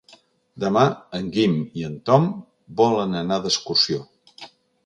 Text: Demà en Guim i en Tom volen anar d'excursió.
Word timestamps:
Demà 0.63 0.85
en 1.19 1.27
Guim 1.35 1.53
i 1.81 1.85
en 1.89 1.99
Tom 2.11 2.27
volen 2.83 3.15
anar 3.23 3.39
d'excursió. 3.45 4.01